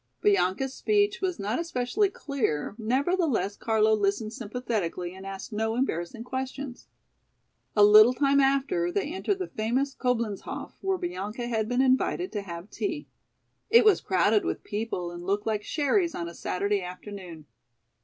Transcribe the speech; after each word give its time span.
Bianca's 0.23 0.73
speech 0.73 1.21
was 1.21 1.37
not 1.37 1.59
especially 1.59 2.09
clear, 2.09 2.73
nevertheless 2.79 3.55
Carlo 3.55 3.93
listened 3.93 4.33
sympathetically 4.33 5.13
and 5.13 5.27
asked 5.27 5.53
no 5.53 5.75
embarrassing 5.75 6.23
questions. 6.23 6.87
A 7.75 7.83
little 7.83 8.15
time 8.15 8.39
after 8.39 8.91
they 8.91 9.13
entered 9.13 9.37
the 9.37 9.45
famous 9.45 9.93
Coblenzhof 9.93 10.73
where 10.81 10.97
Bianca 10.97 11.45
had 11.47 11.69
been 11.69 11.83
invited 11.83 12.31
to 12.31 12.41
have 12.41 12.71
tea. 12.71 13.09
It 13.69 13.85
was 13.85 14.01
crowded 14.01 14.43
with 14.43 14.63
people 14.63 15.11
and 15.11 15.23
looked 15.23 15.45
like 15.45 15.61
Sherry's 15.61 16.15
on 16.15 16.27
a 16.27 16.33
Saturday 16.33 16.81
afternoon. 16.81 17.45